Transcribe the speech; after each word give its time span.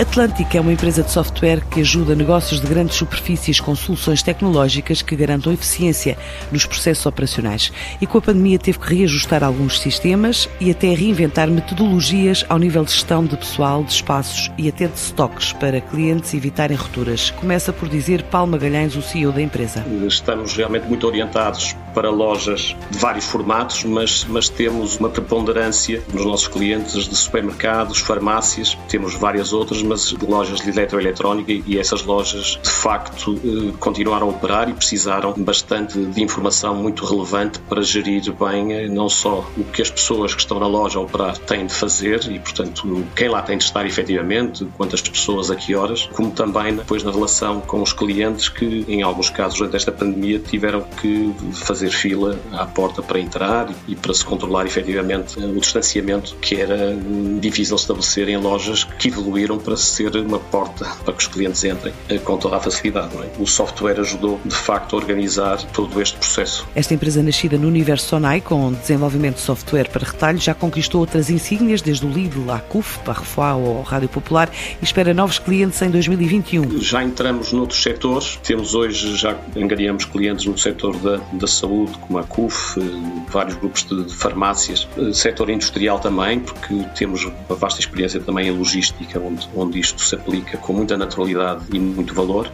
Atlântica 0.00 0.56
é 0.56 0.60
uma 0.62 0.72
empresa 0.72 1.02
de 1.02 1.10
software 1.10 1.60
que 1.70 1.82
ajuda 1.82 2.14
negócios 2.14 2.58
de 2.58 2.66
grandes 2.66 2.96
superfícies 2.96 3.60
com 3.60 3.76
soluções 3.76 4.22
tecnológicas 4.22 5.02
que 5.02 5.14
garantam 5.14 5.52
eficiência 5.52 6.16
nos 6.50 6.64
processos 6.64 7.04
operacionais. 7.04 7.70
E 8.00 8.06
com 8.06 8.16
a 8.16 8.22
pandemia 8.22 8.58
teve 8.58 8.78
que 8.78 8.94
reajustar 8.94 9.44
alguns 9.44 9.78
sistemas 9.78 10.48
e 10.58 10.70
até 10.70 10.94
reinventar 10.94 11.50
metodologias 11.50 12.46
ao 12.48 12.58
nível 12.58 12.82
de 12.82 12.92
gestão 12.92 13.26
de 13.26 13.36
pessoal, 13.36 13.84
de 13.84 13.92
espaços 13.92 14.50
e 14.56 14.70
até 14.70 14.86
de 14.86 14.96
estoques 14.96 15.52
para 15.52 15.82
clientes 15.82 16.32
evitarem 16.32 16.78
rupturas. 16.78 17.30
Começa 17.32 17.70
por 17.70 17.86
dizer 17.86 18.22
Paulo 18.22 18.52
Magalhães, 18.52 18.96
o 18.96 19.02
CEO 19.02 19.32
da 19.32 19.42
empresa. 19.42 19.84
Estamos 20.08 20.56
realmente 20.56 20.86
muito 20.86 21.06
orientados 21.06 21.76
para 21.94 22.10
lojas 22.10 22.76
de 22.90 22.98
vários 22.98 23.24
formatos, 23.24 23.84
mas, 23.84 24.24
mas 24.28 24.48
temos 24.48 24.98
uma 24.98 25.08
preponderância 25.08 26.02
nos 26.12 26.24
nossos 26.24 26.48
clientes 26.48 27.08
de 27.08 27.16
supermercados, 27.16 27.98
farmácias, 27.98 28.76
temos 28.88 29.14
várias 29.14 29.52
outras, 29.52 29.82
mas 29.82 30.08
de 30.08 30.26
lojas 30.26 30.60
de 30.60 30.70
eletroeletrónica 30.70 31.52
e 31.52 31.78
essas 31.78 32.04
lojas 32.04 32.58
de 32.62 32.70
facto 32.70 33.40
eh, 33.44 33.72
continuaram 33.78 34.28
a 34.28 34.30
operar 34.30 34.68
e 34.68 34.72
precisaram 34.72 35.32
bastante 35.36 35.98
de 35.98 36.22
informação 36.22 36.74
muito 36.74 37.04
relevante 37.04 37.58
para 37.60 37.82
gerir 37.82 38.32
bem 38.32 38.72
eh, 38.72 38.88
não 38.88 39.08
só 39.08 39.44
o 39.56 39.64
que 39.64 39.82
as 39.82 39.90
pessoas 39.90 40.34
que 40.34 40.40
estão 40.40 40.58
na 40.58 40.66
loja 40.66 40.98
a 40.98 41.02
operar 41.02 41.36
têm 41.38 41.66
de 41.66 41.74
fazer 41.74 42.24
e, 42.30 42.38
portanto, 42.38 43.04
quem 43.16 43.28
lá 43.28 43.42
tem 43.42 43.58
de 43.58 43.64
estar 43.64 43.86
efetivamente, 43.86 44.66
quantas 44.76 45.00
pessoas, 45.00 45.50
a 45.50 45.56
que 45.56 45.74
horas, 45.74 46.08
como 46.12 46.30
também 46.30 46.74
depois 46.74 47.02
na 47.02 47.10
relação 47.10 47.60
com 47.60 47.82
os 47.82 47.92
clientes 47.92 48.48
que, 48.48 48.84
em 48.88 49.02
alguns 49.02 49.30
casos, 49.30 49.58
durante 49.58 49.76
esta 49.76 49.92
pandemia, 49.92 50.38
tiveram 50.38 50.82
que 50.82 51.32
fazer 51.52 51.79
fila 51.88 52.38
à 52.52 52.66
porta 52.66 53.02
para 53.02 53.18
entrar 53.18 53.72
e 53.86 53.94
para 53.94 54.12
se 54.12 54.24
controlar 54.24 54.66
efetivamente 54.66 55.38
o 55.38 55.60
distanciamento 55.60 56.34
que 56.36 56.60
era 56.60 56.96
difícil 57.40 57.76
estabelecer 57.76 58.28
em 58.28 58.36
lojas 58.36 58.84
que 58.84 59.08
evoluíram 59.08 59.58
para 59.58 59.76
ser 59.76 60.16
uma 60.16 60.38
porta 60.38 60.86
para 61.04 61.14
que 61.14 61.22
os 61.22 61.28
clientes 61.28 61.62
entrem 61.64 61.92
eh, 62.08 62.18
com 62.18 62.36
toda 62.36 62.56
a 62.56 62.60
facilidade. 62.60 63.14
É? 63.16 63.30
O 63.38 63.46
software 63.46 64.00
ajudou, 64.00 64.40
de 64.44 64.54
facto, 64.54 64.96
a 64.96 64.98
organizar 64.98 65.62
todo 65.72 66.00
este 66.00 66.18
processo. 66.18 66.66
Esta 66.74 66.94
empresa 66.94 67.22
nascida 67.22 67.56
no 67.56 67.68
universo 67.68 68.08
Sonai, 68.08 68.40
com 68.40 68.72
desenvolvimento 68.72 69.36
de 69.36 69.42
software 69.42 69.88
para 69.88 70.06
retalho, 70.06 70.38
já 70.38 70.54
conquistou 70.54 71.00
outras 71.00 71.30
insígnias, 71.30 71.80
desde 71.80 72.06
o 72.06 72.10
Lidl 72.10 72.50
à 72.50 72.58
CUF, 72.58 72.98
Parrefoy 73.00 73.52
ou 73.52 73.82
Rádio 73.82 74.08
Popular, 74.08 74.50
e 74.80 74.84
espera 74.84 75.14
novos 75.14 75.38
clientes 75.38 75.80
em 75.82 75.90
2021. 75.90 76.80
Já 76.80 77.02
entramos 77.02 77.52
noutros 77.52 77.82
setores. 77.82 78.38
Temos 78.42 78.74
hoje, 78.74 79.16
já 79.16 79.36
engariamos 79.54 80.04
clientes 80.04 80.46
no 80.46 80.56
setor 80.58 80.96
da, 80.96 81.20
da 81.32 81.46
saúde, 81.46 81.69
como 82.00 82.18
a 82.18 82.24
CUF, 82.24 82.80
vários 83.28 83.56
grupos 83.56 83.84
de, 83.84 84.14
farmácias, 84.14 84.88
eh, 84.96 85.12
setor 85.12 85.50
industrial 85.50 85.98
também, 85.98 86.40
porque 86.40 86.74
temos 86.96 87.24
uma 87.24 87.56
vasta 87.56 87.80
experiência 87.80 88.20
também 88.20 88.48
em 88.48 88.50
logística, 88.50 89.18
onde, 89.18 89.48
onde 89.54 89.78
isto 89.78 90.00
se 90.02 90.14
aplica 90.14 90.58
com 90.58 90.72
muita 90.72 90.96
naturalidade 90.96 91.64
e 91.72 91.78
muito 91.78 92.14
valor 92.14 92.50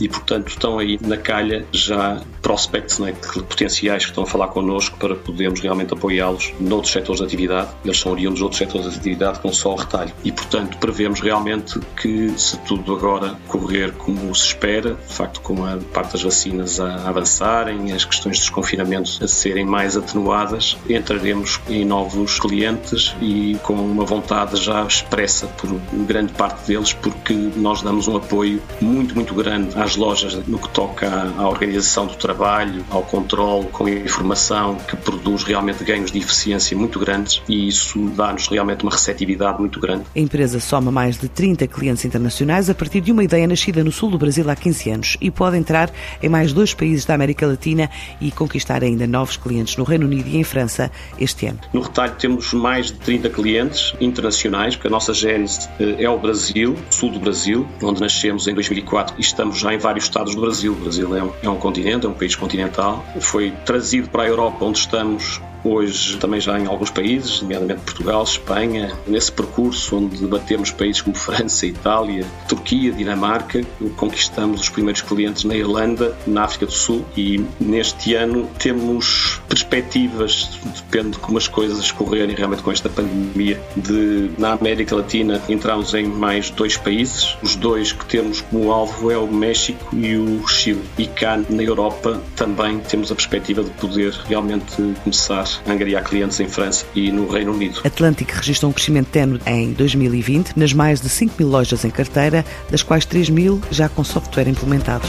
e, 0.00 0.08
portanto, 0.08 0.48
estão 0.48 0.78
aí 0.78 0.98
na 1.00 1.16
calha 1.16 1.66
já 1.72 2.20
prospects, 2.40 2.98
né, 2.98 3.12
potenciais 3.48 4.04
que 4.04 4.10
estão 4.10 4.24
a 4.24 4.26
falar 4.26 4.48
connosco 4.48 4.96
para 4.98 5.14
podermos 5.14 5.60
realmente 5.60 5.92
apoiá-los 5.92 6.52
noutros 6.60 6.92
setores 6.92 7.20
de 7.20 7.26
atividade. 7.26 7.70
Eles 7.84 7.98
são 7.98 8.12
oriundos 8.12 8.38
de 8.38 8.44
outros 8.44 8.58
setores 8.58 8.90
de 8.92 8.98
atividade, 8.98 9.40
não 9.42 9.52
só 9.52 9.72
o 9.72 9.76
retalho. 9.76 10.12
E, 10.24 10.30
portanto, 10.30 10.78
prevemos 10.78 11.20
realmente 11.20 11.80
que, 12.00 12.30
se 12.38 12.56
tudo 12.60 12.94
agora 12.94 13.36
correr 13.48 13.92
como 13.92 14.34
se 14.34 14.46
espera, 14.46 14.94
de 14.94 15.14
facto, 15.14 15.40
com 15.40 15.64
a 15.64 15.76
parte 15.92 16.12
das 16.12 16.22
vacinas 16.22 16.78
a 16.78 17.08
avançarem, 17.08 17.92
as 17.92 18.04
questões 18.04 18.38
dos 18.38 18.50
confinamentos 18.58 19.20
a 19.22 19.28
serem 19.28 19.64
mais 19.64 19.96
atenuadas, 19.96 20.76
entraremos 20.90 21.60
em 21.68 21.84
novos 21.84 22.40
clientes 22.40 23.14
e 23.22 23.56
com 23.62 23.74
uma 23.74 24.04
vontade 24.04 24.56
já 24.56 24.84
expressa 24.84 25.46
por 25.46 25.70
grande 26.08 26.32
parte 26.32 26.66
deles, 26.66 26.92
porque 26.92 27.34
nós 27.54 27.82
damos 27.82 28.08
um 28.08 28.16
apoio 28.16 28.60
muito, 28.80 29.14
muito 29.14 29.32
grande 29.32 29.78
às 29.78 29.94
lojas 29.94 30.34
no 30.48 30.58
que 30.58 30.68
toca 30.70 31.32
à 31.38 31.48
organização 31.48 32.06
do 32.06 32.16
trabalho, 32.16 32.84
ao 32.90 33.02
controle 33.04 33.68
com 33.68 33.88
informação 33.88 34.74
que 34.74 34.96
produz 34.96 35.44
realmente 35.44 35.84
ganhos 35.84 36.10
de 36.10 36.18
eficiência 36.18 36.76
muito 36.76 36.98
grandes 36.98 37.40
e 37.48 37.68
isso 37.68 38.08
dá-nos 38.16 38.48
realmente 38.48 38.82
uma 38.82 38.90
receptividade 38.90 39.60
muito 39.60 39.78
grande. 39.78 40.02
A 40.16 40.18
empresa 40.18 40.58
soma 40.58 40.90
mais 40.90 41.16
de 41.16 41.28
30 41.28 41.64
clientes 41.68 42.04
internacionais 42.04 42.68
a 42.68 42.74
partir 42.74 43.00
de 43.00 43.12
uma 43.12 43.22
ideia 43.22 43.46
nascida 43.46 43.84
no 43.84 43.92
sul 43.92 44.10
do 44.10 44.18
Brasil 44.18 44.50
há 44.50 44.56
15 44.56 44.90
anos 44.90 45.16
e 45.20 45.30
pode 45.30 45.56
entrar 45.56 45.92
em 46.20 46.28
mais 46.28 46.52
dois 46.52 46.74
países 46.74 47.04
da 47.04 47.14
América 47.14 47.46
Latina 47.46 47.88
e 48.20 48.32
conquistar 48.48 48.82
ainda 48.82 49.06
novos 49.06 49.36
clientes 49.36 49.76
no 49.76 49.84
Reino 49.84 50.06
Unido 50.06 50.26
e 50.26 50.38
em 50.38 50.42
França 50.42 50.90
este 51.20 51.46
ano. 51.46 51.58
No 51.72 51.82
retalho 51.82 52.14
temos 52.18 52.54
mais 52.54 52.86
de 52.86 52.94
30 52.94 53.28
clientes 53.28 53.94
internacionais, 54.00 54.74
porque 54.74 54.88
a 54.88 54.90
nossa 54.90 55.12
gênese 55.12 55.68
eh, 55.78 56.02
é 56.02 56.08
o 56.08 56.18
Brasil, 56.18 56.74
sul 56.90 57.12
do 57.12 57.20
Brasil, 57.20 57.68
onde 57.82 58.00
nascemos 58.00 58.48
em 58.48 58.54
2004 58.54 59.16
e 59.18 59.20
estamos 59.20 59.58
já 59.58 59.74
em 59.74 59.78
vários 59.78 60.04
estados 60.04 60.34
do 60.34 60.40
Brasil. 60.40 60.72
O 60.72 60.76
Brasil 60.76 61.14
é 61.14 61.22
um, 61.22 61.32
é 61.42 61.48
um 61.50 61.56
continente, 61.56 62.06
é 62.06 62.08
um 62.08 62.14
país 62.14 62.34
continental. 62.34 63.04
Foi 63.20 63.50
trazido 63.66 64.08
para 64.08 64.22
a 64.22 64.26
Europa, 64.26 64.64
onde 64.64 64.78
estamos 64.78 65.40
hoje 65.64 66.16
também 66.18 66.40
já 66.40 66.58
em 66.58 66.66
alguns 66.66 66.90
países, 66.90 67.40
nomeadamente 67.42 67.80
Portugal, 67.82 68.22
Espanha, 68.22 68.92
nesse 69.06 69.32
percurso 69.32 69.96
onde 69.96 70.18
debatemos 70.18 70.70
países 70.70 71.02
como 71.02 71.16
França, 71.16 71.66
Itália, 71.66 72.26
Turquia, 72.48 72.92
Dinamarca, 72.92 73.64
conquistamos 73.96 74.62
os 74.62 74.68
primeiros 74.68 75.02
clientes 75.02 75.44
na 75.44 75.54
Irlanda, 75.54 76.16
na 76.26 76.44
África 76.44 76.66
do 76.66 76.72
Sul 76.72 77.04
e 77.16 77.44
neste 77.60 78.14
ano 78.14 78.48
temos 78.58 79.40
perspectivas, 79.48 80.58
depende 80.76 81.12
de 81.12 81.18
como 81.18 81.38
as 81.38 81.48
coisas 81.48 81.90
correrem 81.90 82.34
realmente 82.34 82.62
com 82.62 82.70
esta 82.70 82.88
pandemia, 82.88 83.60
de 83.76 84.30
na 84.38 84.52
América 84.52 84.94
Latina 84.94 85.40
entramos 85.48 85.94
em 85.94 86.06
mais 86.06 86.50
dois 86.50 86.76
países, 86.76 87.36
os 87.42 87.56
dois 87.56 87.92
que 87.92 88.04
temos 88.06 88.40
como 88.42 88.70
alvo 88.72 89.10
é 89.10 89.16
o 89.16 89.26
México 89.26 89.94
e 89.96 90.16
o 90.16 90.46
Chile 90.46 90.82
e 90.98 91.06
cá 91.06 91.38
na 91.48 91.62
Europa 91.62 92.20
também 92.36 92.78
temos 92.80 93.10
a 93.10 93.14
perspectiva 93.14 93.62
de 93.62 93.70
poder 93.70 94.12
realmente 94.28 94.76
começar 95.02 95.48
a 95.66 95.72
angariar 95.72 96.04
clientes 96.04 96.38
em 96.40 96.48
França 96.48 96.84
e 96.94 97.10
no 97.10 97.28
Reino 97.28 97.52
Unido. 97.52 97.80
Atlântico 97.84 98.32
registrou 98.32 98.70
um 98.70 98.72
crescimento 98.72 99.08
ténue 99.08 99.40
em 99.46 99.72
2020 99.72 100.56
nas 100.56 100.72
mais 100.72 101.00
de 101.00 101.08
5 101.08 101.34
mil 101.38 101.48
lojas 101.48 101.84
em 101.84 101.90
carteira, 101.90 102.44
das 102.70 102.82
quais 102.82 103.04
3 103.04 103.30
mil 103.30 103.60
já 103.70 103.88
com 103.88 104.04
software 104.04 104.48
implementado. 104.48 105.08